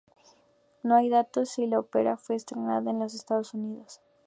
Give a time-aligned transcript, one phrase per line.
[0.81, 4.01] No hay datos si la ópera fue estrenada en los Estados Unidos.